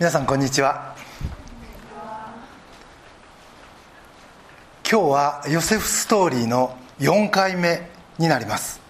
[0.00, 0.96] 皆さんこんにちは。
[4.90, 8.80] 今日はヨセフストーリーの4回目になります。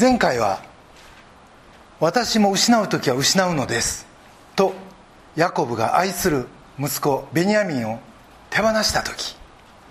[0.00, 0.62] 前回は
[1.98, 4.06] 「私も失う時は失うのです」
[4.54, 4.74] と
[5.34, 6.46] ヤコブが愛する
[6.78, 7.98] 息子ベニヤミンを
[8.48, 9.36] 手放した時。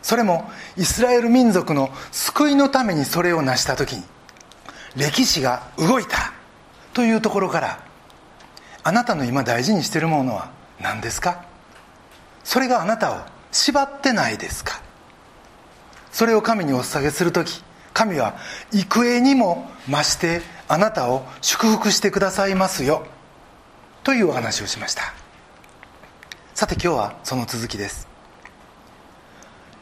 [0.02, 4.04] それもイスラエル民族の救いのためにそれを成した時に
[4.96, 6.32] 歴史が動いた
[6.94, 7.89] というところから
[8.84, 10.52] あなたの今大事にしてるものは
[10.82, 11.46] 何ですか？
[12.44, 13.18] それがあなたを
[13.52, 14.82] 縛ってないですか？
[16.12, 17.62] それを神にお捧げする時
[17.94, 18.38] 神は
[18.72, 23.06] 幾重にも増してあなたを祝福してくださいますよ。
[24.04, 25.14] というお話をしました。
[26.54, 28.08] さて今日はその続きです。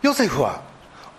[0.01, 0.61] ヨセフは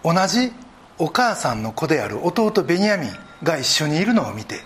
[0.02, 0.52] 同じ
[0.98, 3.10] お母さんの子である弟ベニヤミン
[3.42, 4.60] が一緒にいるのを見て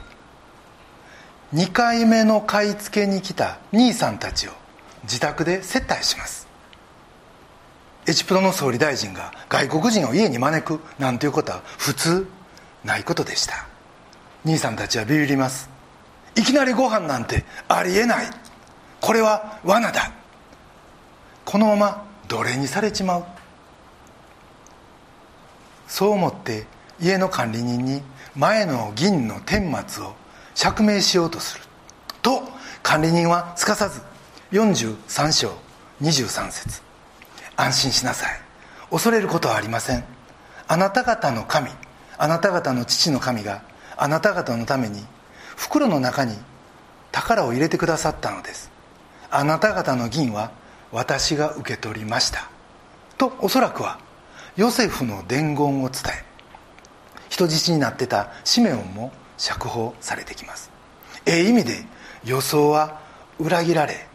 [1.55, 4.53] 2回目の買い付けに来た兄さんたちを
[5.03, 6.49] 自宅で接待します。
[8.09, 12.27] エジプトの総理大臣が外国人を家に招くなんていうことは普通
[12.85, 13.67] ないことでした。
[14.45, 15.69] 兄さんたちはビビります。
[16.37, 18.27] いきなりご飯なんてありえない。
[19.03, 20.11] これは罠だ。
[21.45, 23.25] このまま奴隷にされちまう。
[25.87, 26.67] そう思って
[26.99, 28.01] 家の管理人に
[28.35, 30.22] 前の銀の顛末を
[30.55, 31.65] 釈明しようとする。
[32.23, 32.43] と
[32.83, 34.01] 管理人はすかさず
[34.53, 35.53] 43章
[36.01, 36.83] 23節。
[37.57, 38.41] 安心しなさい。
[38.91, 40.05] 恐れることはありません。
[40.69, 41.71] あなた方の神
[42.19, 43.63] あなた方の父の神が
[43.97, 45.05] あなた方のために
[45.57, 46.37] 袋の中に
[47.11, 48.71] 宝を入れてくださったのです。
[49.31, 50.51] あなた方の銀は
[50.93, 52.51] 私が受け取りました。
[53.19, 53.99] とおそらくは
[54.57, 56.25] ヨセフの伝言を伝え
[57.29, 59.13] 人質になってたシメオンも
[59.43, 60.71] 釈放されてきます。
[61.27, 61.85] ええ意味で
[62.25, 63.01] 予想は
[63.41, 64.07] 裏切られ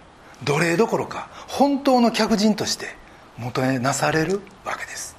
[0.46, 2.96] 奴隷どころか本当の客人として
[3.38, 5.18] 求めなされるわけです。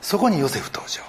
[0.00, 1.02] そこにヨセフ登場。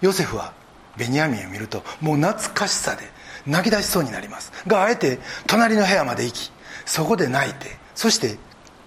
[0.00, 0.52] ヨセフは
[0.96, 3.04] ベニヤミンを見るともう懐かしさで
[3.46, 4.52] 泣き出しそうになります。
[4.66, 6.52] があえて隣の部屋まで行き
[6.84, 8.38] そこで泣いてそして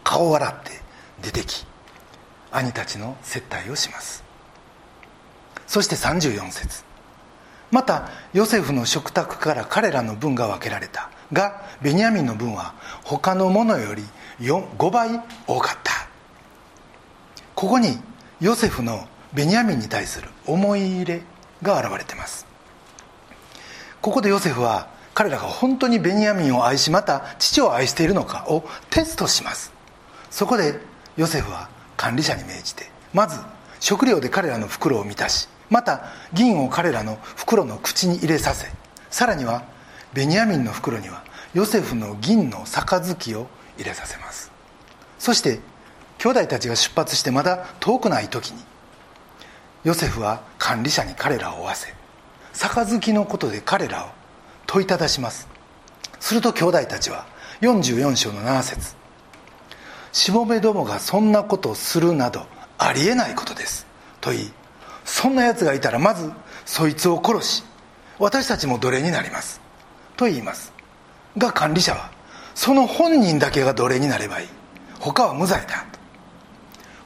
[0.04, 0.72] 顔を洗って
[1.22, 1.66] 出てき
[2.52, 4.22] 兄たちの接待をします。
[5.66, 6.91] そして34節。
[7.72, 11.09] またヨセフの食卓から彼らの分が分けられた。
[11.34, 12.74] がベニヤミンの分は
[13.04, 14.04] 他のものより
[14.42, 15.09] 5倍
[15.48, 16.08] 多かった。
[17.56, 17.98] ここに
[18.40, 21.22] ヨセフのベニヤミンに対する思い入れ
[21.62, 22.46] が現れてます。
[24.02, 29.72] ここでヨセフは彼らが本当にベニヤミンを愛しまた父を愛しているのかをテストします。
[30.30, 30.80] そこで
[31.16, 33.40] ヨセフは管理者に命じてまず
[33.80, 38.68] 食料で彼らの袋を満たしまた銀を彼らの袋の口に入れさせ
[39.09, 39.64] さらには
[40.14, 41.24] ベニヤミンの袋には
[41.54, 44.52] ヨセフの銀の杯を入れさせます。
[45.18, 45.59] そして
[46.18, 48.62] 兄弟たちが出発してまだ遠くない時に
[49.84, 51.94] ヨセフは管理者に彼らを追わせ
[52.53, 54.09] 杯のことで彼らを
[54.68, 55.48] 問いただします。
[56.20, 57.26] すると兄弟たちは
[57.62, 58.96] 44章の7節
[60.12, 62.46] しもべどもがそんなことをするなど
[62.78, 63.88] ありえないことです」
[64.20, 64.53] と言い
[65.06, 66.32] そんな奴がいたらまず
[66.66, 67.64] そいつを殺し
[68.20, 69.62] 私たちも奴隷になります
[70.16, 70.74] と言います。
[71.38, 72.12] が管理者は
[72.54, 74.48] その本人だけが奴隷になればいい。
[75.00, 75.86] 他は無罪だ。
[75.92, 76.00] と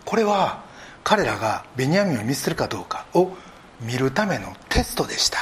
[0.04, 0.64] これは
[1.04, 3.32] 彼らがベニヤミンを見捨てるかどうかを
[3.80, 5.40] 見るためのテストでした。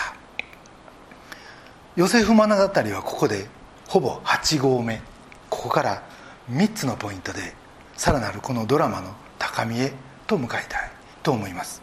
[1.96, 3.48] ヨセフ物語はここで
[3.88, 5.02] ほぼ8合目。
[5.50, 6.04] ここから
[6.52, 7.54] 3つのポイントで
[7.96, 9.94] さらなるこのドラマの高みへ
[10.26, 10.92] と向かいたい
[11.22, 11.83] と思います。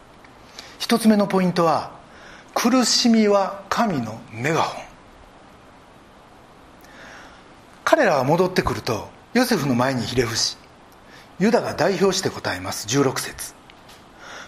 [0.80, 1.92] 1つ目のポイントは
[2.54, 4.84] 苦しみは神のメガホン。
[7.84, 10.56] 彼らは戻ってくるとヨセフの前にひれ伏し
[11.38, 13.54] ユダが代表して答えます16節。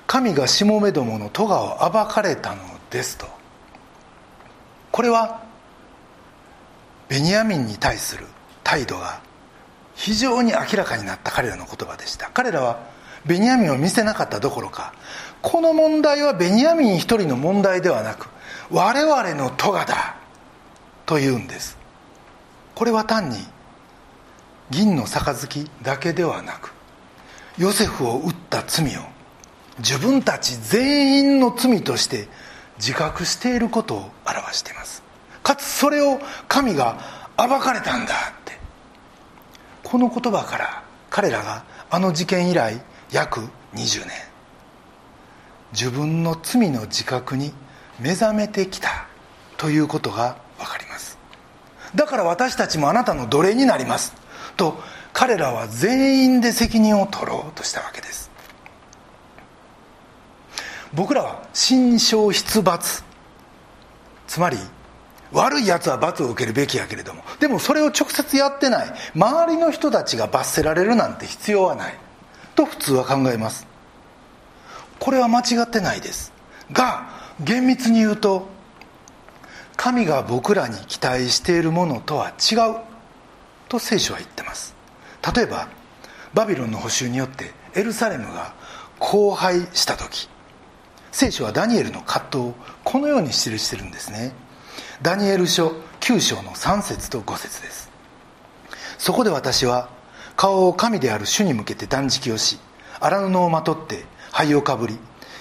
[0.06, 3.26] 神がしもめどもの咎を暴かれたのですと。
[4.90, 5.42] これは
[7.08, 8.26] ベニヤミンに対する
[8.64, 9.20] 態度が
[9.94, 12.30] 非常に明らかになった彼らの言葉でした。
[12.32, 12.80] 彼らは
[13.26, 14.92] ベニヤミンを見せなかったどころか
[15.42, 18.28] この問題はベニヤミン一人の問題ではなく
[18.70, 20.16] 我々の咎だ
[21.04, 21.76] と言うんです。
[22.74, 23.36] これは単に
[24.70, 26.72] 銀の杯だけではなく
[27.58, 29.00] ヨセフを撃った罪を
[29.78, 32.28] 自分たち全員の罪として
[32.78, 35.02] 自覚していることを表しています。
[35.42, 36.98] かつそれを神が
[37.36, 38.58] 暴かれたんだって。
[39.82, 42.80] この言葉から彼らがあの事件以来
[43.12, 43.40] 約
[43.74, 44.10] 20年。
[45.72, 47.52] 自分の罪の自覚に
[48.00, 49.06] 目覚めてきた。
[49.56, 51.16] ということが分かります。
[51.94, 54.12] だから私たちもあなたの奴隷になります。
[54.56, 54.80] と
[55.12, 58.30] 彼らは全員で責任を取ろうとしたわけです。
[60.92, 63.04] 僕らは心象出罰。
[64.26, 64.56] つまり
[65.30, 68.92] 悪いやつは罰を受けるべきやけれどもでもそれを直接やってない。
[69.14, 71.94] 周りの人たちが罰せられるなんて必要はない。
[72.54, 73.66] と普通は考えます。
[74.98, 76.32] これは間違ってないです。
[76.72, 77.08] が
[77.40, 78.48] 厳密に言うと
[79.76, 82.76] 神が僕らに期待しているものとは違う
[83.68, 84.74] と聖書は言ってます。
[85.34, 85.68] 例えば
[86.34, 88.54] バビロンの補修によってエルサレムが
[89.00, 90.28] 荒廃した時
[91.10, 92.54] 聖書はダニエルの葛藤を
[92.84, 94.32] このように記してるんですね。
[95.02, 97.90] ダニエル書9章の3節と5節です。
[98.98, 99.88] そこで私は
[100.36, 102.58] 顔を神である主に向けて断食をし
[103.00, 104.98] 荒布をまとって灰をかぶり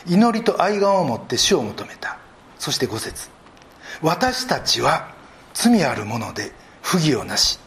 [0.07, 2.17] 祈りと愛願を持って主を求めた。
[2.57, 3.29] そして5節。
[4.01, 5.13] 私たちは
[5.53, 6.51] 罪あるもので
[6.81, 7.59] 不義をなし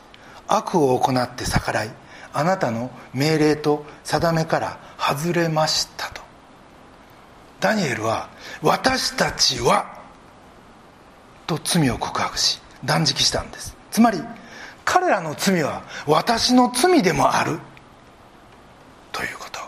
[0.48, 1.90] 悪を行って逆らい
[2.32, 6.22] あなたの命令と定めから外れましたと。
[7.60, 8.28] ダニエルは
[8.62, 10.02] 私たちは
[11.46, 13.76] と罪を告白し断食したんです。
[13.90, 14.20] つまり
[14.84, 17.58] 彼らの罪は私の罪でもある。
[19.12, 19.60] ということ。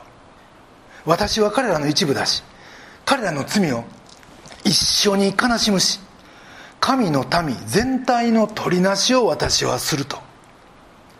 [1.04, 2.42] 私は彼らの一部だし
[3.04, 3.84] 彼らの罪を
[4.64, 6.00] 一緒に悲しむし
[6.80, 10.18] 神の民全体の取りなしを私はすると。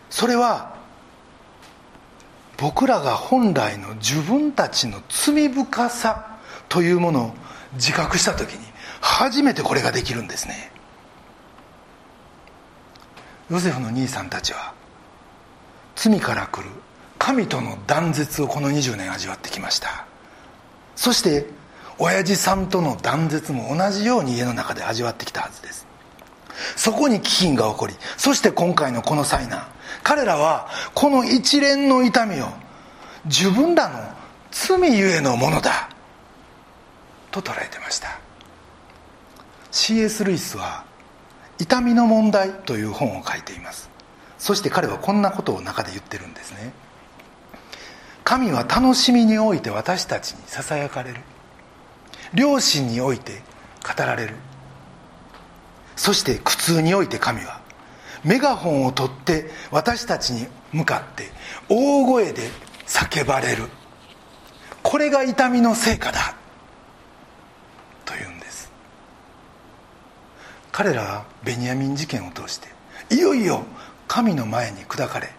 [0.09, 0.75] それは
[2.57, 6.37] 僕らが本来の自分たちの罪深さ
[6.69, 7.31] というものを
[7.73, 8.65] 自覚した時に
[8.99, 10.71] 初めてこれができるんですね。
[13.49, 14.73] ヨセフの兄さんたちは
[15.95, 16.69] 罪から来る
[17.17, 20.05] 神との断絶をこの20年味わってきました
[20.95, 21.45] そして
[21.97, 25.87] 親父さんとの断絶も同じように家の中で味わってきたはずです
[26.75, 29.67] そこに飢饉が起こりそして今回のこの災難
[30.03, 32.47] 彼らはこの一連の痛みを
[33.25, 33.99] 自分らの
[34.51, 35.89] 罪ゆえのものだ
[37.31, 38.19] と捉えてました
[39.71, 40.23] C.S.
[40.23, 40.83] ルイスは
[41.59, 43.89] 「痛みの問題」という本を書いています。
[44.37, 46.71] そして彼はこんなことを中で言ってるんですね。
[48.23, 51.21] 神は楽しみにおいて私たちにささやかれる。
[52.33, 53.41] 良心において
[53.83, 54.35] 語られる。
[55.95, 57.61] そして苦痛において神は
[58.23, 61.31] メガホンを取って私たちに向かって
[61.69, 62.49] 大声で
[62.85, 63.63] 叫ばれる。
[64.83, 66.35] これが痛みの成果だ
[68.05, 68.71] というんです
[70.77, 72.67] 彼らはベニヤミン事件を通して
[73.11, 73.63] いよいよ
[74.07, 75.31] 神の前に砕かれ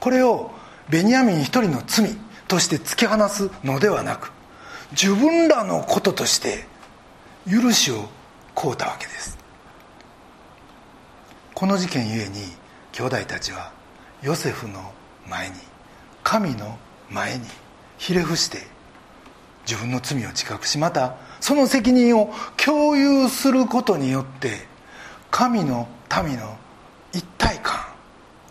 [0.00, 0.50] これを
[0.88, 4.32] ベニヤミン一人の罪として突き放すのではなく
[4.92, 6.64] 自分らのこととして
[7.46, 8.08] 許しを
[8.54, 9.36] 請うたわけです。
[11.52, 12.40] この事件ゆえに
[12.92, 13.70] 兄弟たちは
[14.22, 14.92] ヨセフの
[15.28, 15.56] 前に
[16.22, 16.78] 神の
[17.10, 17.44] 前に
[17.98, 18.66] ひれ伏して
[19.66, 24.66] 自分の罪を自覚しまたその責任を共有することによって
[25.30, 25.88] 神の
[26.24, 26.56] 民の
[27.12, 27.76] 一体感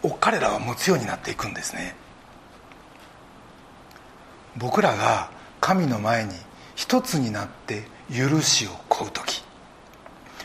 [0.03, 1.95] を彼らは持つようになっていくんですね。
[4.57, 5.29] 僕らが
[5.61, 6.31] 神の前に
[6.75, 9.43] 一つになって許しを請う時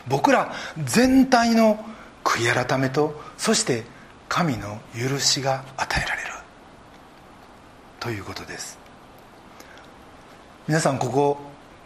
[0.07, 0.53] 僕ら
[0.83, 1.83] 全体の
[2.23, 3.83] 悔い改めとそして
[4.29, 6.29] 神の許しが与えられる。
[7.99, 8.77] ということです。
[10.67, 11.37] 皆さんここ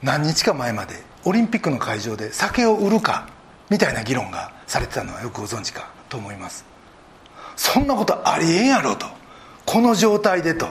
[0.02, 0.96] 何日か前まで
[1.26, 3.28] オリンピックの会場で酒を売るか
[3.70, 6.66] みたいな議論がされてたのはよくご存知かと思います。
[7.56, 9.08] そんなことありえんやろと。
[9.66, 10.68] この状態でと。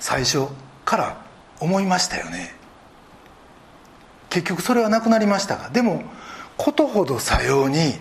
[0.00, 0.46] 最初
[0.84, 1.16] から
[1.60, 2.54] 思いましたよね。
[4.30, 5.68] 結局それはなくなりましたが。
[5.70, 6.02] でも
[6.56, 7.94] ことほどさように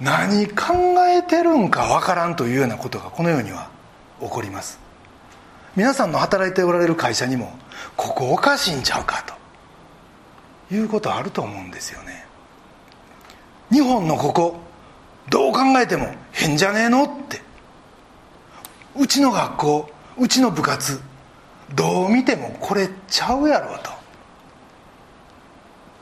[0.00, 0.74] 何考
[1.08, 3.70] えてるんかわからんというようなことがこのようには
[4.20, 4.80] 起こります。
[5.76, 7.52] 皆さんの働いておられる会社にも
[7.96, 9.41] ここおかしいんちゃうかと。
[10.72, 12.24] いうことあると思うんですよね。
[13.70, 14.60] 日本のここ
[15.30, 17.40] どう考えても変じゃねえのって。
[18.96, 21.00] うちの学校うちの部活
[21.74, 23.90] どう見てもこれちゃうやろと。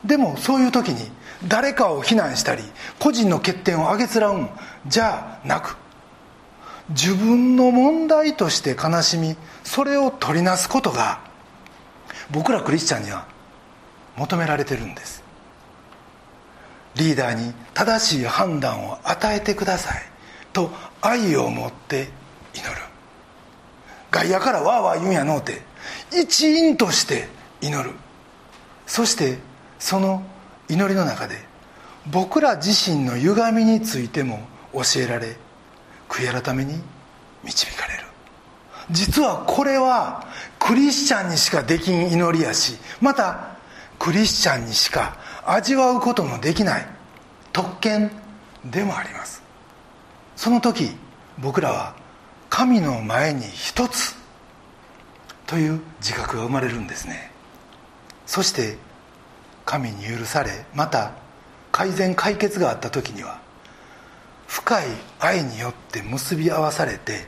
[0.05, 1.11] でもそういう時に
[1.47, 2.63] 誰かを非難したり
[2.99, 4.49] 個人の欠点をあげつらうん
[4.87, 5.77] じゃなく。
[6.89, 11.21] 自分の問題として悲しみそれを取りなすことが
[12.31, 13.30] 僕らクリスチャンには
[14.21, 15.23] 求められてるんです。
[16.95, 20.01] リーダーに正しい判断を与えてください。
[20.53, 20.69] と
[21.01, 22.09] 愛を持って
[22.53, 22.75] 祈る。
[24.11, 25.61] 外野からわーわー言うんやのうて
[26.11, 27.29] 一員として
[27.61, 27.95] 祈る。
[28.85, 29.39] そして
[29.79, 30.21] その
[30.69, 31.37] 祈りの中で
[32.11, 34.39] 僕ら自身の歪みについても
[34.73, 35.35] 教えられ
[36.09, 36.79] 悔い改めに
[37.43, 38.03] 導かれる。
[38.91, 40.27] 実はこれは
[40.59, 43.50] クリスチャンにしかできん祈りやしまた
[44.01, 45.15] クリスチャンにしか
[45.45, 46.87] 味わうことのできない
[47.53, 48.09] 特権
[48.65, 49.43] でもあります。
[50.35, 50.89] その時
[51.37, 51.95] 僕らは
[52.49, 54.15] 神の前に一つ
[55.45, 57.31] という自覚が生まれるんですね。
[58.25, 58.75] そして
[59.65, 61.11] 神に許されまた
[61.71, 63.39] 改善解決があった時には
[64.47, 64.87] 深い
[65.19, 67.27] 愛によって結び合わされて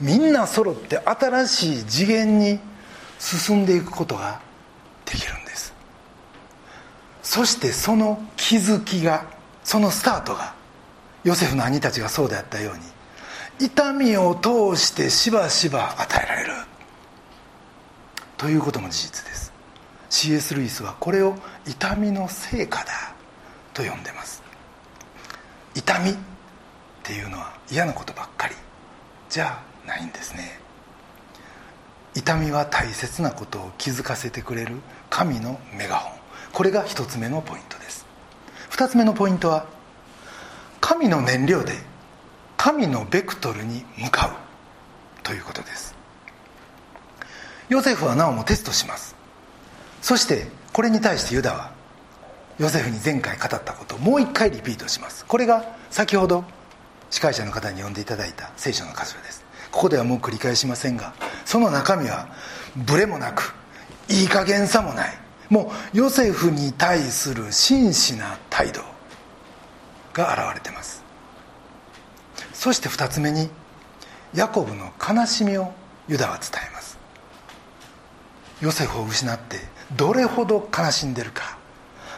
[0.00, 2.60] みんな揃って新しい次元に
[3.18, 4.40] 進んでいくことが
[5.04, 5.45] できるんです。
[7.26, 9.26] そしてその気づきが
[9.64, 10.54] そのスタートが
[11.24, 12.74] ヨセフの兄たちがそうであったよう
[13.62, 16.52] に痛みを通してしばしば与えられる。
[18.36, 19.52] ということも事実です。
[20.08, 20.54] C.S.
[20.54, 21.34] ルイスはこれを
[21.66, 22.92] 痛みの成果だ。
[23.74, 24.40] と呼んでます。
[25.74, 26.16] 痛みっ
[27.02, 28.54] ていうのは嫌なことばっかり。
[29.28, 30.60] じゃないんですね。
[32.14, 34.76] 痛みは大切なことを気づかせてくれる
[35.10, 36.15] 神のメガホン。
[36.56, 38.06] これが一つ目のポイントです。
[38.70, 39.66] 二つ目のポイントは
[40.80, 41.74] 神の燃料で
[42.56, 44.30] 神のベクトルに向かう
[45.22, 45.94] ということです。
[47.68, 49.14] ヨセフはなおもテストします。
[50.00, 51.72] そしてこれに対してユダは
[52.58, 55.26] ヨセフに前回語ったことをもう一回リピートします。
[55.26, 56.42] これが先ほど
[57.10, 59.44] 司会者の方に読んでいただいた聖書の箇所です。
[59.70, 61.12] ここではもう繰り返しませんが
[61.44, 62.28] その中身は
[62.74, 63.54] ブレもなく
[64.08, 68.82] いい加減さもないもうヨセフに対する真摯な態度
[70.12, 71.04] が現れてます。
[72.52, 73.48] そして2つ目に
[74.34, 75.72] ヤコブの悲しみを
[76.08, 76.98] ユダは伝えます。
[78.60, 79.58] ヨセフを失って
[79.96, 81.58] どれほど悲しんでるか。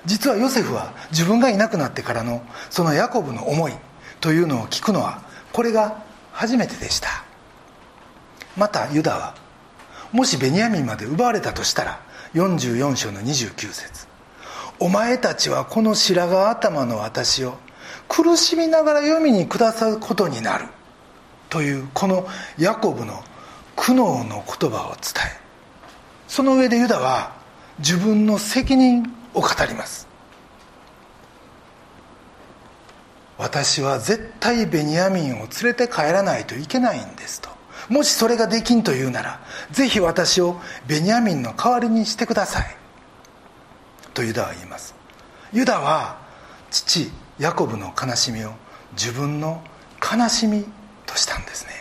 [0.06, 3.72] 実はヨセフは自分がいなくなってからのそのヤコブの思い
[4.20, 7.24] というのを聞くのはこれが初めてでした。
[8.56, 9.34] またユダは
[10.12, 12.00] もしベニヤミンまで奪われたとしたら
[12.34, 14.06] 44章の29節。
[14.78, 17.56] お前たちはこの白髪頭の私を
[18.06, 20.66] 苦しみながら読みにくださることになる。
[21.48, 22.26] というこの
[22.58, 23.22] ヤコブの
[23.76, 25.40] 苦悩の言葉を伝え。
[26.28, 27.32] その上でユダは
[27.78, 29.04] 自分の責任
[29.34, 30.06] を語ります。
[33.38, 37.47] 私は絶対ベニヤミンを連れて帰らないといけないんですと。
[37.88, 39.40] もしそれができんというなら
[39.70, 42.76] ぜひ私をベニヤミンの代わりにしてください。
[44.14, 44.94] とユダは言います。
[45.52, 46.18] ユダは
[46.70, 48.52] 父ヤコブの悲しみを
[48.92, 49.62] 自分の
[50.02, 50.66] 悲しみ
[51.06, 51.72] としたんですね。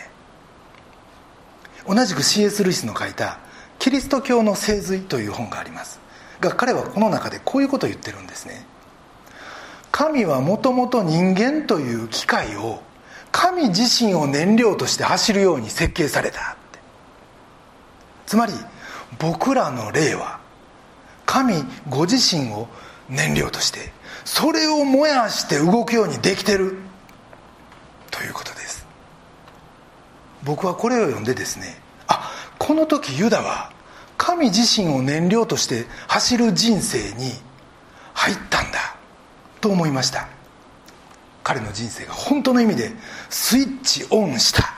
[1.86, 2.62] 同じく C.S.
[2.64, 3.38] ルイスの書いた
[3.78, 6.00] 「キリスト教の聖髄」という本があります。
[6.40, 8.64] が彼はこの中でこういうことを言ってるんですね。
[9.90, 12.82] 神はもともと人間という機械を
[13.32, 16.78] 神自身を燃料として走るように設計されたって。
[18.26, 18.52] つまり
[19.18, 20.40] 僕らの霊は
[21.26, 21.54] 神
[21.88, 22.68] ご自身を
[23.08, 23.92] 燃料として
[24.24, 26.76] それを燃やして動くようにできてる。
[28.10, 28.86] ということです。
[30.42, 33.72] 僕はこれを読んでですねあこの時ユダは
[34.16, 37.32] 神自身を燃料として走る人生に
[38.14, 38.96] 入ったんだ
[39.60, 40.28] と思いました。
[41.48, 42.92] 彼の人生が本当の意味で
[43.30, 44.74] スイッチオンした。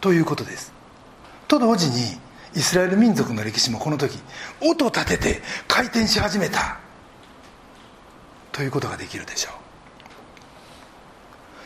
[0.00, 0.72] ということです。
[1.48, 1.96] と同時に
[2.54, 4.20] イスラエル民族の歴史もこの時
[4.60, 6.78] 音を立てて回転し始めた。
[8.52, 9.52] ということができるでしょう。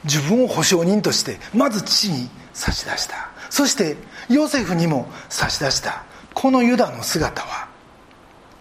[0.04, 3.28] 自分を保証人としてまず父に差し出した。
[3.50, 3.98] そして
[4.30, 6.04] ヨセフにも差し出した。
[6.32, 7.68] このユダの姿は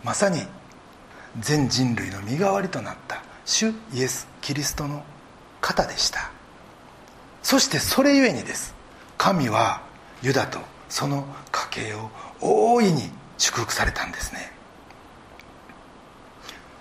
[0.03, 0.41] まさに
[1.39, 3.23] 全人類の身代わりとなった。
[3.45, 5.03] 主イエス・キリストの
[5.61, 6.31] 方でした。
[7.43, 8.75] そしてそれゆえにです。
[9.17, 9.81] 神は
[10.21, 12.09] ユダとその家系を
[12.41, 14.51] 大いに祝福されたんですね。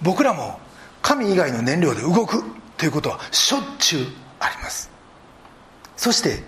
[0.02, 0.60] 僕らも
[1.02, 2.42] 神以外の燃料で動く
[2.76, 4.06] ということはしょっちゅう
[4.40, 4.90] あります。
[5.96, 6.42] そして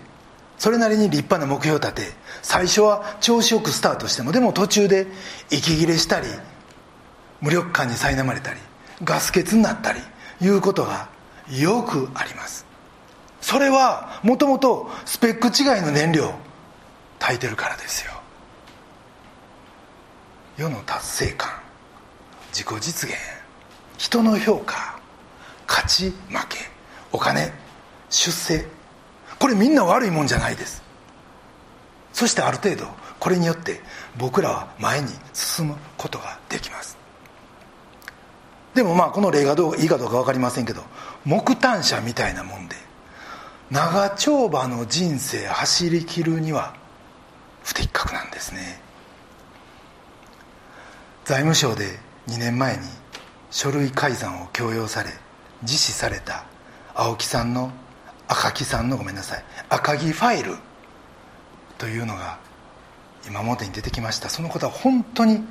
[0.58, 2.12] それなりに立派な目標を立て
[2.42, 5.06] 最初は調子よくスタートしてもでも途中で
[5.50, 6.26] 息切れしたり
[7.40, 8.60] 無力感に苛まれたり
[9.02, 10.00] ガス欠になったり
[10.40, 11.08] いうことが
[11.50, 12.66] よくあります。
[13.40, 16.34] それはもともとスペック違いの燃料
[17.18, 18.12] 炊いてるからですよ。
[20.56, 21.50] 世の達成感
[22.52, 23.18] 自己実現
[23.96, 24.98] 人の評価
[25.66, 26.58] 勝ち負け
[27.12, 27.52] お金
[28.10, 28.66] 出世。
[29.38, 30.82] これみんな悪いもんじゃないです。
[32.12, 32.86] そしてある程度
[33.18, 33.80] これによって
[34.18, 36.99] 僕らは前に進むことができます。
[38.74, 40.82] でもまあこの例がどういいかどうか分かりませんけど
[41.24, 42.76] 木炭車みたいなもんで
[43.70, 46.74] 長丁場の人生走りきるには
[47.62, 48.80] 不適格なんですね。
[51.24, 51.98] 財務省で
[52.28, 52.82] 2年前に
[53.50, 55.10] 書類改ざんを強要され
[55.62, 56.44] 実施された
[56.94, 57.70] 青木さんの
[58.26, 60.56] 赤木さんのごめんなさい赤木ファイル
[61.78, 62.38] というのが
[63.26, 64.28] 今表に出てきました。
[64.28, 65.44] そのことは本当に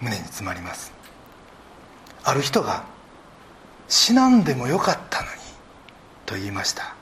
[0.00, 0.92] 胸に詰まります。
[2.24, 2.84] ある人が
[3.88, 5.32] 死なんでもよかったのに
[6.26, 6.94] と言いました。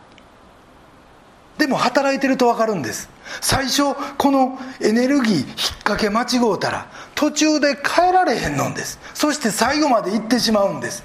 [1.58, 3.08] でも働いてると分かるんです。
[3.40, 5.46] 最初このエネルギー引っ
[5.84, 8.98] 掛け間違うたら途中で変えられへんのんです。
[9.14, 11.04] そして最後まで行ってしまうんです。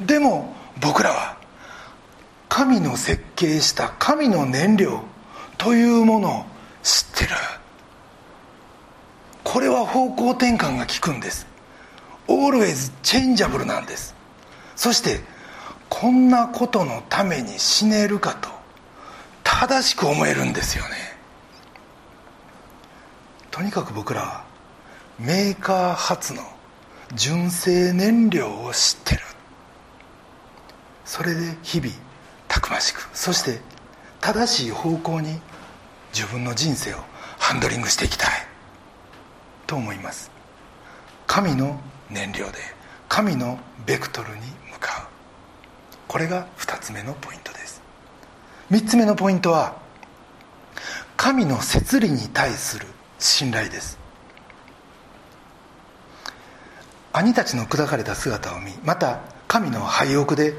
[0.00, 1.36] でも僕らは
[2.48, 5.02] 神の設計した神の燃料
[5.58, 6.44] というものを
[6.82, 7.30] 知ってる。
[9.42, 11.46] これは方向転換が効くんです。
[12.28, 14.14] オールウェイズチェンジャブルなんです。
[14.74, 15.20] そして
[15.88, 18.48] こんなことのために死ねるかと
[19.44, 20.90] 正しく思えるんですよね。
[23.50, 24.44] とにかく僕らは
[25.18, 26.42] メーカー発の
[27.14, 29.22] 純正燃料を知ってる。
[31.04, 31.92] それで日々
[32.48, 33.08] たくましく。
[33.14, 33.60] そして
[34.20, 35.40] 正しい方向に
[36.12, 36.96] 自分の人生を
[37.38, 38.30] ハンドリングしていきたい。
[39.66, 40.30] と思います。
[41.26, 42.58] 神の燃料で
[43.08, 44.40] 神のベクトルに
[44.72, 45.06] 向かう。
[46.08, 47.82] これが2つ目のポイントです。
[48.70, 49.76] 3つ目のポイントは
[51.16, 52.86] 神の摂理に対する
[53.18, 53.98] 信頼です。
[57.12, 60.54] 兄たちの砕かれた姿を見また神のハイオクで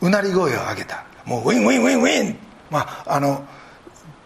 [0.00, 1.04] うなり声を上げた。
[1.24, 2.36] もうウィンウィンウィンウィン。
[2.70, 3.44] まああの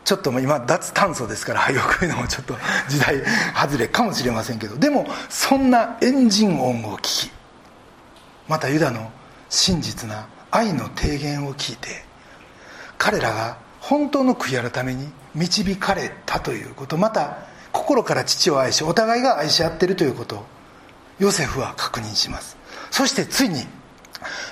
[0.06, 2.54] ちょっと今脱炭素ですからハイオクいうのもちょっと
[2.88, 3.20] 時代
[3.60, 7.30] 外れかもしれませんけどでもそんなエンジン音を聞き
[8.47, 9.10] またユダの
[9.49, 12.04] 真実な愛の提言を聞いて
[12.97, 17.38] 彼らが本当の悔い改めに導かれたということまた
[17.73, 20.47] 心から父を愛しお互いが愛し合っているということを
[21.19, 22.56] ヨセフは確認します。
[22.92, 23.64] そしてついに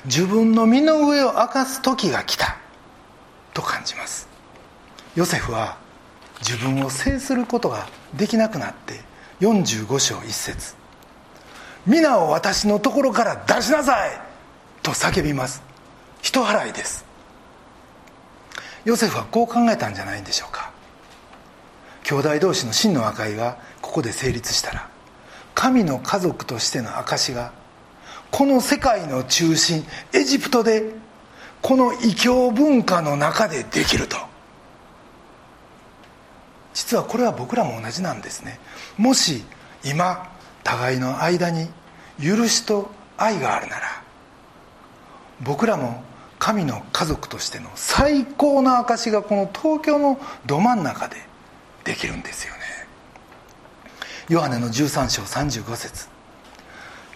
[0.07, 2.57] 自分の身の上を明かす時が来た
[3.53, 4.34] と感じます。
[5.15, 5.77] ヨセフは
[6.41, 9.01] 自分を制することができなくなって
[9.41, 10.75] 45章1節。
[11.87, 14.21] 皆を私のところから出しなさい!」
[14.83, 15.63] と叫びます。
[16.21, 17.05] 人払いです。
[18.85, 20.71] ヨセフはこう考えたんじゃないんでしょうか。
[22.03, 24.89] 兄弟同士の真の和解がここで成立したら
[25.55, 27.53] 神の家族としての証が
[28.31, 30.93] この世界の中心エジプトで
[31.63, 34.34] この異教文化の中でできると。
[36.75, 38.59] 実はこれは僕らも同じなんですね。
[38.99, 39.45] もし
[39.85, 40.31] 今
[40.63, 41.69] 互いの間に
[42.21, 44.03] 許しと愛があるなら
[45.41, 46.03] 僕らも
[46.39, 51.17] 神の家族としての最高の証がこの東京のど真ん中で
[51.85, 52.61] できるんですよね。
[54.29, 56.09] ヨハネの13章35節。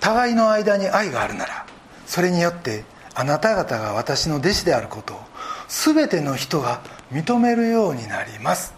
[0.00, 1.66] 互いの間に愛があるなら
[2.06, 5.20] それによってあなた方が私の弟子であることを
[5.66, 8.77] 全ての人が認めるようになります。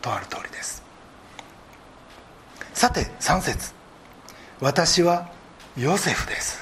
[0.00, 0.82] とある通りです。
[2.74, 3.72] さて3節。
[4.60, 5.28] 私は
[5.76, 6.58] ヨセフです」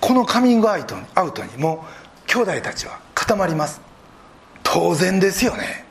[0.00, 1.86] このカミングアウトアウトにも
[2.26, 3.80] う兄弟たちは固まります。
[4.62, 5.84] 当然ですよね。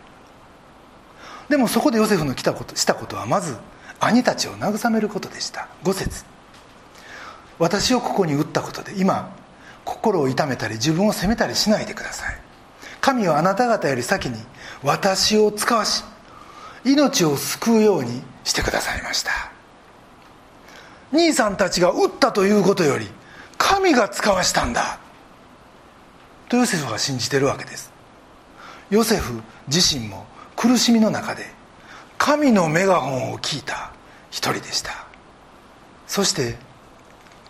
[1.49, 3.57] でもそこでヨセフの来たことしたことはまず
[3.99, 5.67] 兄たちを慰めることでした。
[5.83, 6.25] 5節。
[7.59, 9.29] 私をここに打ったことで今
[9.85, 12.37] 心を痛めたり自分を責めたりしないでください。
[13.03, 14.37] 神はあなた方より先に
[14.81, 16.05] 私を使わし
[16.85, 19.51] 命を救うようにしてくださいました。
[21.11, 23.09] 兄さんたちが撃ったということより
[23.57, 24.99] 神が使わしたんだ。
[26.47, 27.91] とヨセフは信じてるわけです。
[28.89, 31.43] ヨセフ自身も苦しみの中で
[32.17, 33.91] 神のメガホンを聞いた
[34.31, 35.05] 一人でした。
[36.07, 36.55] そして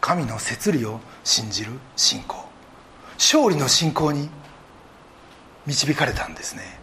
[0.02, 2.44] 神の摂理を信じる信仰。
[3.20, 4.32] 勝利の信仰に
[5.66, 6.80] 導かれたんですね。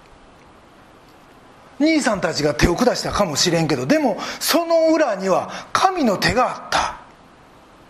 [1.79, 7.01] 兄さんたちが手を下したかもしれんけどでもその裏には神の手があった。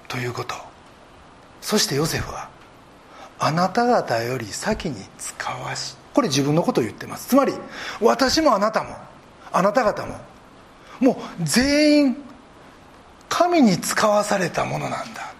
[0.08, 0.54] ということ。
[1.60, 2.48] そしてヨセフは
[3.38, 7.28] あなた方より先に使わしこれ自分のことを言ってます。
[7.28, 7.52] つまり
[8.00, 8.96] 私もあなたも
[9.52, 10.16] あなた方も
[11.00, 12.16] もう全員
[13.28, 15.32] 神に使わされたものなんだ。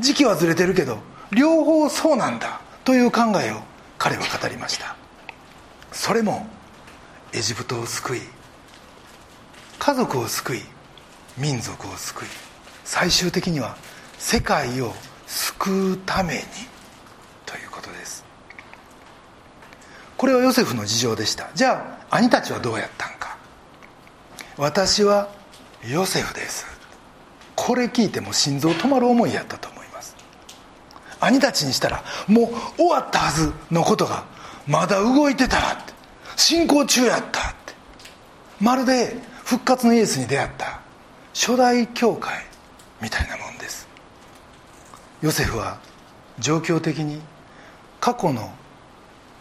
[0.00, 0.98] 時期はずれてるけど
[1.32, 2.60] 両方そうなんだ。
[2.84, 3.60] という考えを
[3.98, 4.96] 彼は語りました。
[5.92, 6.46] それも
[7.32, 8.20] エジプトを救い
[9.78, 10.60] 家族を救い
[11.36, 12.28] 民族を救い
[12.84, 13.76] 最終的には
[14.18, 14.94] 世界を
[15.26, 16.40] 救うために
[17.44, 18.24] ということです。
[20.16, 21.50] これはヨセフの事情でした。
[21.54, 23.36] じゃあ兄たちはどうやったんか。
[24.56, 25.28] 私は
[25.86, 26.66] ヨセフです。
[27.54, 29.77] これ聞いても心臓止まる思いやったと思います
[31.20, 34.24] 兄たちにしたらもう終わったはずのことが
[34.66, 35.92] まだ動いてたって。
[36.36, 37.74] 進行中やったって。
[38.60, 40.80] まるで復活のイエスに出会った。
[41.34, 42.44] 初代教会
[43.00, 43.88] みたいなもんです。
[45.22, 45.78] ヨセフは
[46.38, 47.20] 状況的に
[48.00, 48.52] 過去の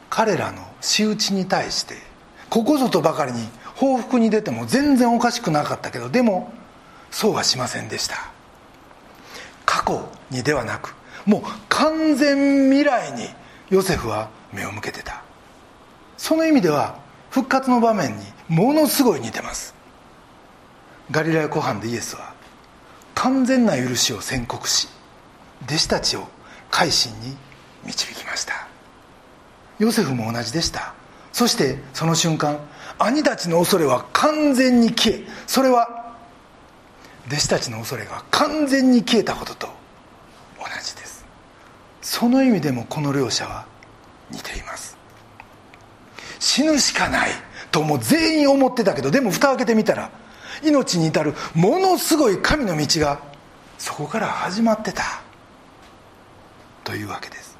[0.09, 1.95] 彼らの仕打ちに対して
[2.49, 6.51] ここぞとばかりに報復に出ても全然おかしくなかったけどでも
[7.11, 8.31] そうはしませんでした。
[9.65, 10.95] 過去にではなく
[11.27, 13.27] もう完全未来に
[13.69, 15.23] ヨセフは目を向けてた。
[16.17, 16.97] その意味では
[17.29, 19.75] 復活の場面にものすごい似てます。
[21.11, 22.33] ガリラヤ湖畔でイエスは
[23.13, 24.87] 完全な許しを宣告し
[25.65, 26.27] 弟子たちを
[26.71, 27.35] 改心に
[27.83, 28.67] 導きました。
[29.79, 30.93] ヨセフも同じでした。
[31.33, 32.57] そしてその瞬間
[32.97, 36.15] 兄たちの恐れは完全に消えそれは
[37.27, 39.67] 弟子たちの恐れが完全に消えたことと
[40.57, 40.96] 同じです。
[42.09, 43.65] その意味でもこの両者は
[44.31, 44.97] 似ています。
[46.39, 47.31] 死ぬしかない
[47.69, 50.09] ともう全員思ってたけどでも蓋を開けてみたら
[50.63, 53.19] 命に至るものすごい神の道が
[53.77, 55.21] そこから始まってた。
[56.85, 57.57] というわけです。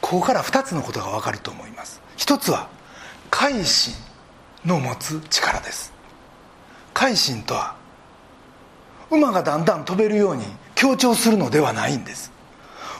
[0.00, 2.00] ここから2つのことが分かると思います。
[2.16, 2.70] 一つは
[3.30, 3.92] 改心
[4.64, 5.92] の持つ力です。
[6.94, 7.76] 改心とは
[9.10, 12.39] 馬がだんだん飛べるように強調するのではないんです。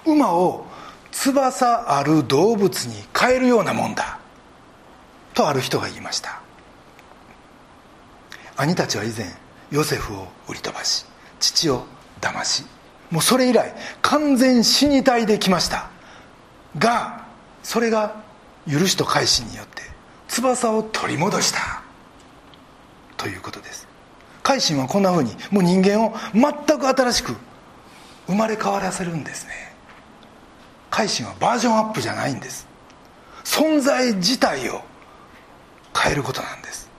[0.06, 0.66] 馬を
[1.12, 4.18] 翼ある動物に変えるようなもんだ。
[5.34, 6.40] とある人が言いました。
[8.56, 9.26] 兄たちは以前
[9.70, 11.06] ヨセフを売り飛ばし
[11.38, 11.84] 父を
[12.20, 12.64] 騙し
[13.10, 15.88] もうそれ以来完全死に体できました。
[16.78, 17.24] が
[17.62, 18.22] それが
[18.70, 19.82] 許しと改心によって
[20.28, 21.82] 翼を取り戻した。
[23.16, 23.88] ということです。
[24.42, 27.36] 改心はこんなふうにもう人間を全く新しく
[28.26, 29.69] 生まれ変わらせるんですね。
[30.90, 32.66] 改心はバージョンアップじゃないんです。
[33.44, 34.82] 存在自体を
[35.96, 36.90] 変えることなんです。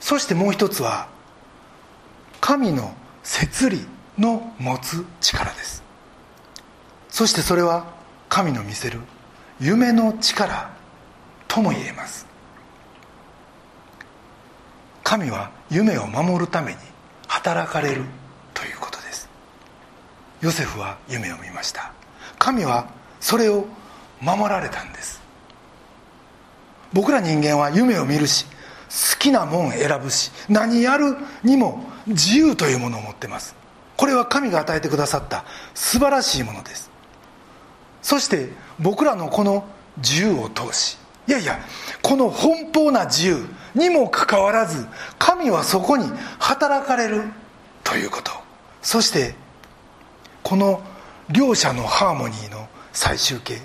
[0.00, 1.08] そしてもう一つは
[2.40, 3.86] 神の摂理
[4.18, 5.82] の持つ力です。
[7.08, 7.86] そしてそれは
[8.28, 9.00] 神の見せる
[9.60, 10.70] 夢の力
[11.48, 12.26] とも言えます。
[15.02, 16.78] 神は夢を守るために
[17.26, 18.04] 働かれる
[18.54, 19.28] ということです。
[20.40, 21.92] ヨセフは夢を見ました。
[22.40, 22.88] 神は
[23.20, 23.66] それを
[24.20, 25.20] 守られたんです。
[26.92, 28.46] 僕ら人間は夢を見るし
[29.12, 33.54] 好きなもん選ぶし何やるにも自由というものを持ってます。
[33.96, 36.90] これは神が与えてくださった素晴らしいものです。
[38.02, 38.48] そして
[38.80, 39.64] 僕らのこの
[39.98, 40.96] 自由を通し
[41.28, 41.60] いやいや
[42.00, 44.86] この奔放な自由にもかかわらず
[45.18, 47.24] 神はそこに働かれる
[47.84, 48.32] ということ。
[48.80, 49.34] そして
[50.42, 50.82] この
[51.32, 53.58] 両者のハーモニーの最終形。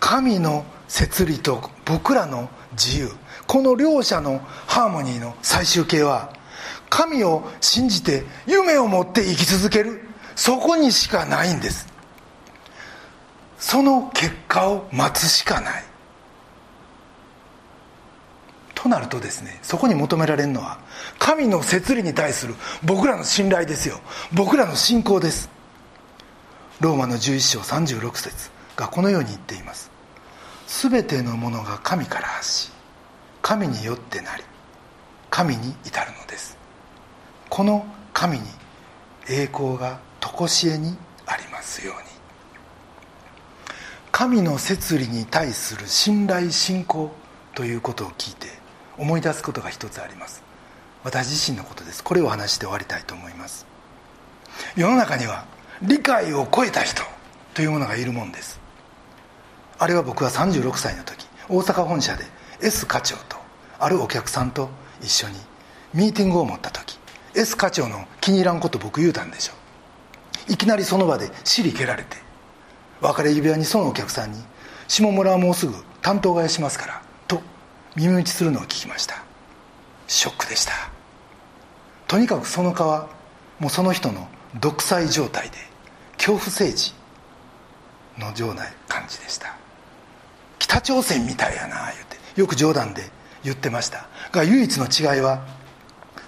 [0.00, 3.10] 神の摂理と僕らの自由。
[3.46, 6.32] この両者のハーモニーの最終形は
[6.88, 10.00] 神を信じて夢を持って生き続ける。
[10.36, 11.86] そこにしかないんです。
[13.58, 15.84] その結果を待つしかない。
[18.74, 20.78] となるとですねそこに求められるのは
[21.18, 24.00] 神の摂理に対する僕らの信頼ですよ。
[24.32, 25.53] 僕らの信仰です。
[26.80, 29.90] ローマの11章36節がこのように言っています。
[30.66, 32.72] 全てのものが神から発し
[33.42, 34.42] 神によってなり
[35.30, 36.56] 神に至るのです。
[37.48, 38.44] この神に
[39.28, 42.08] 栄光が常しえにありますように。
[44.10, 47.12] 神の摂理に対する信頼信仰
[47.54, 48.48] ということを聞いて
[48.96, 50.42] 思い出すことが一つあります。
[51.02, 52.02] 私自身のことです。
[52.02, 53.66] これを話して終わりたいと思います。
[54.76, 55.44] 世の中には
[55.82, 57.02] 理解を超えた人
[57.52, 58.60] というものがいるもんです。
[59.78, 62.24] あれは僕は36歳の時大阪本社で
[62.60, 63.36] S 課長と
[63.78, 64.70] あるお客さんと
[65.02, 65.34] 一緒に
[65.92, 66.98] ミーティングを持った時
[67.34, 69.52] S 課長の気に入らんこと僕言うたんでしょ
[70.48, 70.52] う。
[70.52, 72.16] いきなりその場で尻蹴られて
[73.00, 74.42] 別れ指輪にそのお客さんに
[74.88, 77.42] 「下村はもうすぐ担当替えしますから」と
[77.96, 79.22] 耳打ちするのを聞きました。
[80.06, 80.72] ショックでした。
[82.06, 83.08] とにかくその顔は
[83.58, 84.28] もうその人の
[84.60, 85.56] 独裁状態で
[86.16, 86.92] 恐怖政治
[88.18, 89.56] のような感じでした。
[90.58, 92.40] 北朝鮮みたいやな言って。
[92.40, 93.10] よく冗談で
[93.42, 94.06] 言ってました。
[94.32, 95.44] が唯一の違いは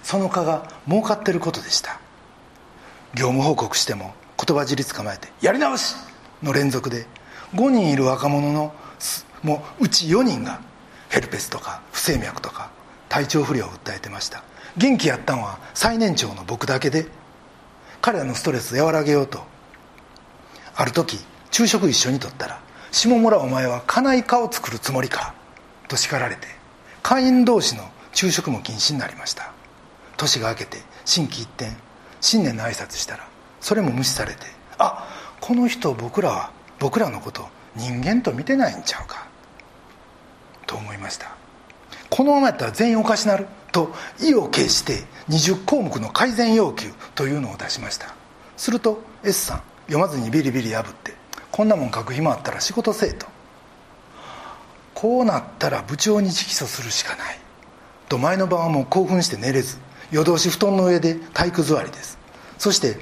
[0.03, 1.99] その蚊が儲かってることでした。
[3.13, 5.95] 業務報告しても言葉尻捕まえて「やり直し!」
[6.43, 7.07] の連続で
[7.55, 8.73] 5人いる若者の
[9.41, 10.59] もううち4人が
[11.09, 12.69] ヘルペスとか不整脈とか
[13.09, 14.43] 体調不良を訴えてました。
[14.77, 17.07] 元気やったのは最年長の僕だけで
[18.01, 19.43] 彼らのストレスを和らげようと。
[20.75, 22.59] ある時昼食一緒にとったら
[22.91, 25.33] 「下村お前は金井化を作るつもりか」
[25.89, 26.47] と叱られて
[27.01, 29.51] 会員同士の昼食も禁止になりました
[30.17, 31.71] 年が明けて心機一転
[32.21, 33.27] 新年の挨拶したら
[33.59, 34.45] それも無視されて
[34.77, 35.07] あ
[35.41, 39.25] この人僕らは僕らのこと人間と見てないんちゃうか？
[40.65, 41.36] と思いました。
[42.09, 48.13] このままやったら全員おかしなると意を決して20項目の改善要求というのを出しました。
[48.55, 51.13] すると S さん読まずにビリビリ破って
[51.51, 53.27] こんなもん書く暇あったら仕事せえと。
[54.93, 57.39] こうなったら部長に直訴するしかない。
[58.09, 59.77] と前の晩はもう興奮して寝れず
[60.11, 62.17] 夜通し布団の上で体育座りです。
[62.57, 62.97] そして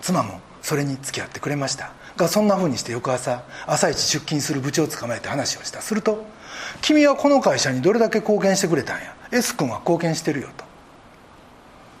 [0.00, 1.92] 妻もそれに付き合ってくれました。
[2.16, 5.80] がそんなふうにして翌朝朝一出勤する部長を捕まえて話をした。
[5.80, 6.24] すると
[6.80, 10.64] 「君はこの会社にどれだけ貢献してくれたんや？S 君は貢献してるよ」と。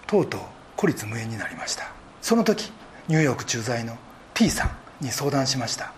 [0.06, 0.40] とうとう
[0.76, 1.90] 孤立無縁になりました。
[2.22, 2.72] その時
[3.08, 3.96] ニューヨーク駐在の
[4.34, 4.66] T さ
[5.00, 5.92] んに相談しました。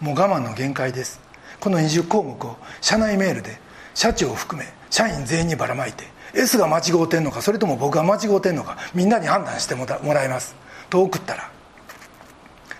[0.00, 1.20] もう我慢の限界です。
[1.60, 3.60] この20項目を社内メールで
[3.94, 10.54] 社長を含め社員全員にばらまいて S が間違うてんのかそれとも僕が間違うてんのかみんなに判断してもらいます。
[10.90, 11.50] と送ったら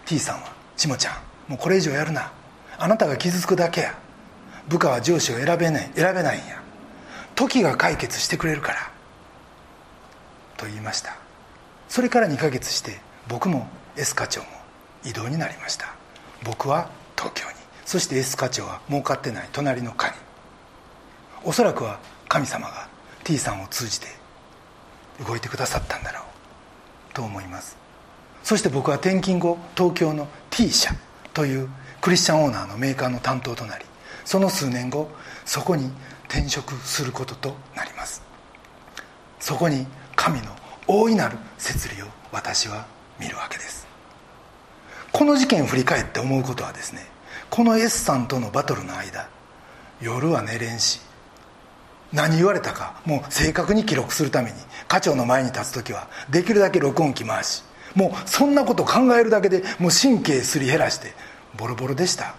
[0.04, 1.14] T さんは「ちもちゃん
[1.48, 2.32] もうこれ以上やるな。
[2.78, 3.94] あなたが傷つくだけや。
[4.68, 6.62] 部下は上司を選べない選べないんや。
[7.34, 8.90] 時が解決してくれるから」
[10.56, 11.16] と言いました。
[11.88, 14.46] それから2ヶ月して僕も S 課長も
[15.04, 15.86] 異動になりました。
[16.44, 17.54] 僕は東京に。
[17.84, 20.14] そして S 課長は儲かってない隣の課に
[21.44, 21.98] おそらくは
[22.28, 22.88] 神様が
[23.24, 24.06] T さんを通じて
[25.26, 26.22] 動いてくださったんだろう。
[27.12, 27.76] と思います。
[28.42, 30.94] そして僕は転勤後東京の T 社
[31.34, 31.68] という
[32.00, 33.84] クリスチャンオーナーのメーカーの担当となり
[34.24, 35.08] その数年後
[35.44, 35.90] そこに
[36.28, 38.22] 転職することとなります。
[39.40, 40.46] そこに神の
[40.86, 42.86] 大いなる摂理を私は
[43.18, 43.86] 見るわけです。
[45.12, 47.06] この事件を振り返って思うことはですね
[47.50, 49.28] この S さんとのバトルの間
[50.00, 51.00] 夜は寝れんし
[52.12, 54.56] 何言われたかもう正確に記録するために
[54.88, 57.62] 課長の前に立つ時はできるだけ録音機回し
[57.94, 61.12] もうそんなこと考えるだけでもう神経すり減らして
[61.56, 62.34] ボロボロでした。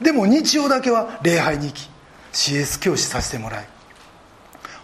[0.00, 1.90] でも日曜だけは礼拝に行き
[2.32, 3.68] CS 教師させてもらい。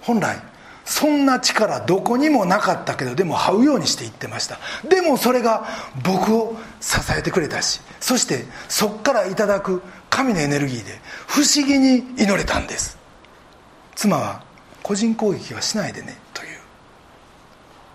[0.03, 0.39] 本来
[0.85, 4.59] そんな力どこにもなかったけどでも這うようにしていってました。
[4.89, 5.67] でもそれが
[6.05, 12.99] 僕を支えてくれたしそしてそっからいただく神のエネルギーで不思議に祈れたんです。
[13.97, 14.43] 妻は
[14.83, 16.59] 個人攻撃はしないでねという。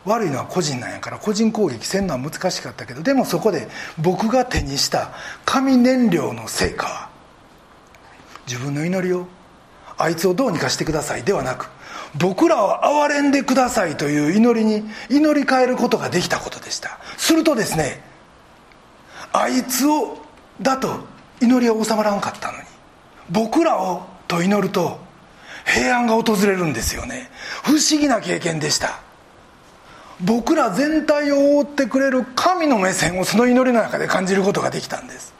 [0.04, 3.68] 悪いのは個人なんやから個人攻撃せんのは難しかったけどでもそこで
[4.00, 5.12] 僕が手にした
[5.46, 7.11] 神燃料の成果は
[8.48, 9.28] 自分の祈りを
[9.98, 11.70] あいつをどうにかしてくださいではなく
[12.18, 17.00] 僕らを憐れんでくださいという祈りに祈り変えることができたことでした。
[17.18, 18.02] するとですね
[19.32, 20.18] あいつを
[20.62, 21.06] だと
[21.40, 22.66] 祈りは収まらんかったのに
[23.30, 25.00] 僕らをと祈ると
[25.66, 27.30] 平安が訪れるんですよね。
[27.64, 29.00] 不思議な経験でした。
[30.20, 35.34] 僕ら全体を覆ってくれる神の目線をその祈りの中で感じることができたんです。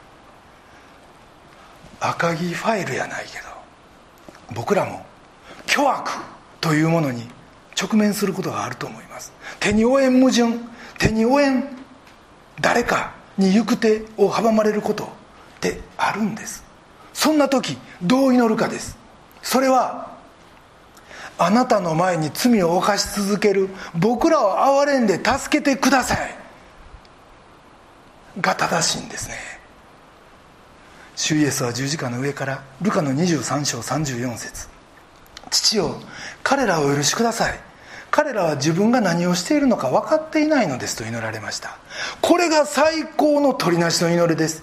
[2.04, 3.44] 赤木ファイルやないけど
[4.54, 5.06] 僕らも
[5.66, 6.10] 巨悪
[6.60, 7.28] というものに
[7.80, 9.32] 直面することがあると思います。
[9.60, 10.58] 手に負えん矛盾
[10.98, 11.68] 手に負えん
[12.60, 15.08] 誰かに行く手を阻まれることっ
[15.60, 16.64] てあるんです。
[17.12, 18.98] そんな時どう祈るかです。
[19.42, 20.12] それは
[21.38, 26.34] あなたの前に罪を犯し続ける僕らを憐れんで助けてください
[28.40, 29.61] が正しいんですね。
[31.14, 34.68] 主イエスは十字架の上からルカの23章34節。
[35.50, 36.00] 父よ
[36.42, 37.60] 彼らをお許しください。
[38.10, 41.78] 彼らは自分が何をしているのか分かっていないのですと祈られました。
[42.20, 44.62] これが最高の取りなしの祈りです。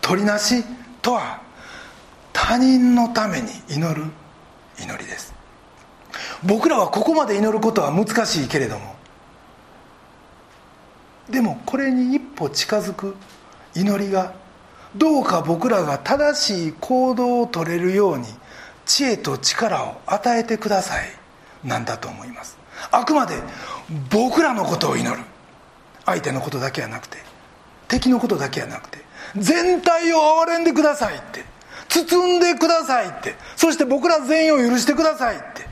[0.00, 0.64] 取りなし
[1.00, 1.42] とは
[2.32, 4.04] 他人のために祈る
[4.78, 5.32] 祈りです。
[6.44, 8.94] 僕らはここまで祈ることは難しいけれども
[11.30, 13.16] でもこれに一歩近づく
[13.74, 14.34] 祈りが
[14.96, 18.26] どうか僕らが正しい行動をとれるように
[18.84, 21.08] 知恵と力を与えてください。
[21.64, 22.58] なんだと思います。
[22.90, 23.36] あくまで
[24.10, 25.22] 僕らのことを祈る。
[26.04, 27.18] 相手のことだけはなくて
[27.88, 28.98] 敵のことだけはなくて
[29.36, 31.44] 全体を憐れんでくださいって
[31.88, 35.66] 包んでくださいってそして僕ら全員を許してくださいって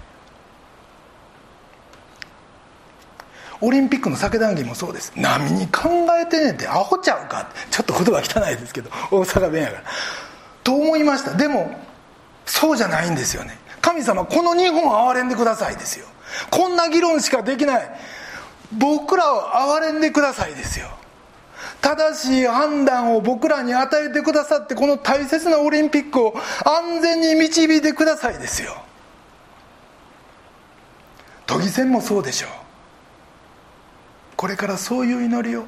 [3.61, 5.13] オリンピックの酒談義もそうです。
[5.17, 5.89] 何に考
[6.21, 7.51] えてねんってアホちゃうか？
[7.71, 9.85] ちょっと言葉汚いですけど大阪弁やから。
[10.65, 11.35] と思いました。
[11.35, 11.79] でも
[12.47, 13.59] そうじゃないんですよね。
[13.81, 16.07] 神様この日本を憐れんでくださいですよ。
[16.51, 17.91] こんな議論しかできない。
[18.73, 20.89] 僕らを憐れんでくださいですよ。
[21.81, 28.77] 正しい判断を僕らに与えてくださってこの大切なオリンピックを安全に導いてくださいですよ。
[31.47, 32.51] 都議選もそうでしょう。
[34.41, 35.67] これからそういう祈りを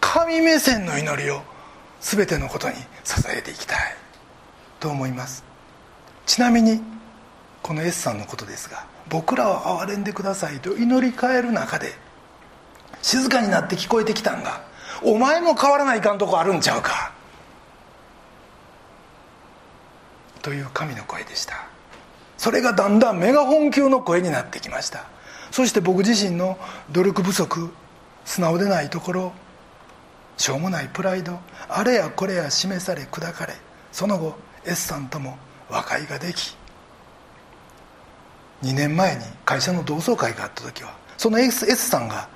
[0.00, 1.42] 神目線の祈りを
[2.00, 3.78] 全てのことに捧げていきたい。
[4.80, 5.44] と思います。
[6.24, 6.80] ちなみに
[7.62, 11.92] この S さんのことですが僕らを憐れんでくださいと祈り変える中で
[13.02, 14.62] 静かになって聞こえてきたんが
[15.02, 17.12] お前も変わらないかんとこあるんちゃうか。
[20.40, 21.66] という神の声でした。
[22.38, 25.04] それがだんだんメガホン級の声になってきました。
[25.50, 26.56] そして僕自身の
[26.90, 27.70] 努力不足
[28.24, 29.32] 素直でないところ
[30.36, 33.54] しょうもないプライドあれやこれや示され砕かれ
[33.92, 34.34] その後
[34.64, 35.36] S さんとも
[35.70, 36.56] 和解ができ
[38.62, 42.28] 2年前に会社の同窓会があった時はその S, S さんが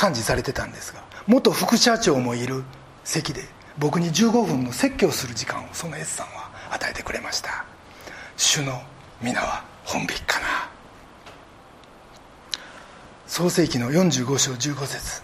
[0.00, 2.64] 幹事されてたんですが元副社長もいる
[3.04, 3.42] 席で
[3.78, 7.64] 僕に15分の説教する時間をその S さんは与えてくれました。
[8.36, 8.80] 主の
[9.22, 10.73] 皆は本引かな。
[13.34, 15.20] 創世紀の45章15節。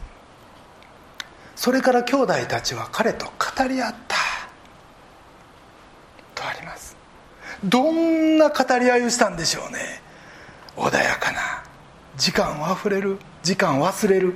[1.54, 4.16] それから兄弟たちは彼と語り合った。
[6.34, 6.96] とあります。
[7.62, 10.02] どんな語り合いをしたんでしょうね。
[10.76, 11.62] 穏やかな。
[12.16, 13.16] 時間をあふれる。
[13.44, 14.34] 時間忘れる。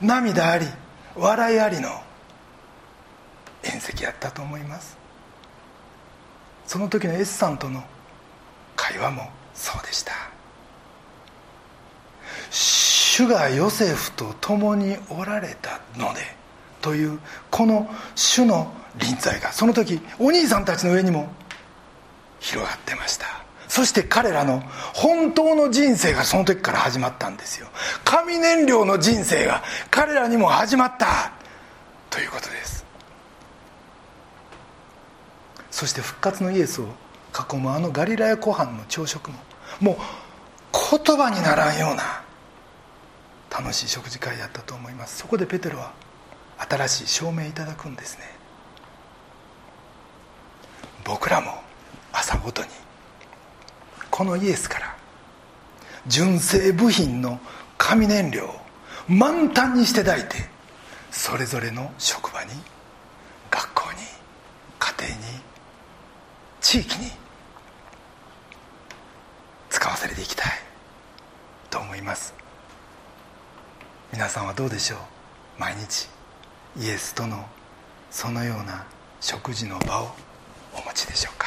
[0.00, 0.66] 涙あり。
[1.14, 1.90] 笑いありの。
[3.62, 4.98] 宴席やったと思います。
[6.66, 7.84] その時の S さんとの
[8.74, 10.31] 会話もそうでした。
[13.14, 16.20] 主がヨセフと共におられたので
[16.80, 17.18] という
[17.50, 21.30] この主の臨在がその時お兄さんたちの上にも
[22.40, 23.26] 広がってました。
[23.68, 24.60] そして彼らの
[24.94, 27.68] 本当の人生がその時から始まったんですよ。
[28.02, 31.32] 神燃料の人生が彼らにも始まった。
[32.08, 32.86] ということです。
[35.70, 36.86] そして復活のイエスを
[37.52, 39.38] 囲むあのガリラヤ湖畔の朝食も
[39.80, 39.96] もう
[41.04, 42.22] 言葉にならんような
[43.52, 45.18] 楽しい食事会やったと思います。
[45.18, 45.92] そこでペテロは
[46.58, 48.24] 新しい証明いただくんですね。
[51.04, 51.60] 僕らも
[52.12, 52.68] 朝ごとに
[54.10, 54.96] このイエスから
[56.06, 57.40] 純正部品の
[57.76, 58.60] 紙燃料を
[59.08, 60.36] 満タンにして抱いて
[61.10, 62.50] それぞれの職場に
[63.50, 63.98] 学校に
[64.78, 65.24] 家庭に
[66.60, 67.10] 地域に
[69.68, 70.52] 使わされていきたい
[71.68, 72.41] と思います。
[74.12, 74.98] 皆さんはどうでしょう？
[75.58, 76.06] 毎日
[76.78, 77.46] イエスとの
[78.10, 78.84] そのような
[79.22, 80.10] 食事の場を
[80.74, 81.46] お持ちでしょうか？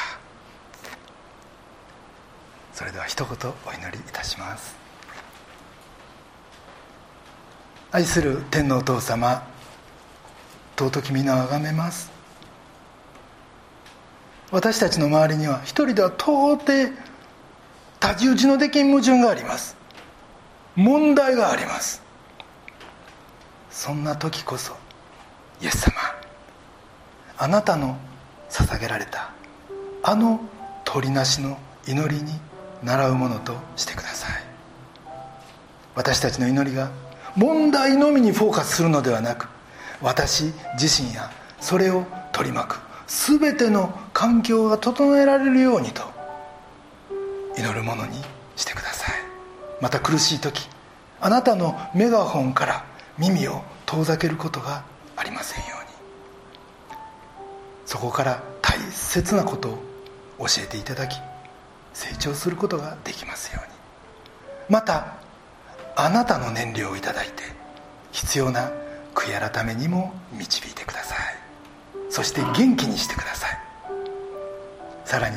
[2.74, 3.32] それでは一言
[3.64, 4.74] お祈りいたします。
[7.92, 9.46] 愛する天皇お父様
[10.76, 12.10] 尊き皆をあがめます。
[14.50, 16.62] 私たちの周りには一人では到底
[18.00, 19.76] 太刀打ちのできん矛盾があります。
[20.74, 22.04] 問題があります。
[23.76, 24.72] そんな時こそ
[25.60, 25.92] イエス様
[27.36, 27.98] あなたの
[28.48, 29.30] 捧げられた
[30.02, 30.40] あの
[30.86, 32.32] 鳥なしの祈りに
[32.82, 34.42] 習うものとしてください。
[35.94, 36.90] 私たちの祈りが
[37.36, 39.46] 問題のみにフォーカスするのではなく
[40.00, 46.02] 私自身やそれを取り巻く全ての環境が整えられるようにと
[47.58, 48.22] 祈るものに
[48.56, 49.14] してください。
[49.82, 50.66] また苦しい時
[51.20, 54.84] あなたのメガホンから耳を遠ざけることが
[55.16, 55.86] ありませんように。
[57.86, 59.78] そこから大切なことを
[60.40, 61.16] 教えていただき
[61.94, 63.74] 成長することができますように。
[64.68, 65.14] また
[65.96, 67.42] あなたの燃料をいただいて
[68.12, 68.70] 必要な
[69.14, 71.18] 悔い改めにも導いてください。
[72.10, 73.58] そして元気にしてください。
[75.04, 75.36] さらに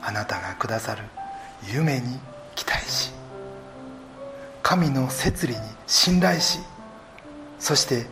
[0.00, 1.02] あなたがくださる
[1.70, 2.18] 夢に
[2.54, 3.12] 期待し
[4.62, 6.60] 神の摂理に信頼し
[7.58, 8.06] そして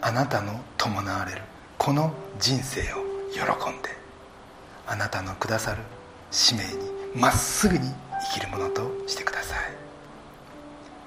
[0.00, 1.42] あなたの伴われる
[1.76, 2.84] この人生を
[3.32, 3.40] 喜
[3.70, 3.88] んで
[4.86, 5.78] あなたのくださる
[6.30, 6.70] 使命に
[7.14, 7.80] まっすぐに
[8.32, 9.58] 生きるものとしてください。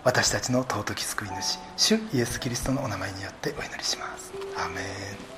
[0.03, 4.33] 私たちの尊き救い主主イエス・キリストのお名前によってお祈りします。
[4.57, 5.30] アメン。